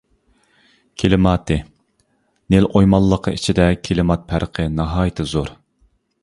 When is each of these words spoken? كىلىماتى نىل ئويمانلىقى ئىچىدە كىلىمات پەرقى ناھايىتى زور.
كىلىماتى 1.01 1.57
نىل 2.55 2.67
ئويمانلىقى 2.71 3.35
ئىچىدە 3.41 3.69
كىلىمات 3.89 4.25
پەرقى 4.33 4.67
ناھايىتى 4.81 5.29
زور. 5.35 5.55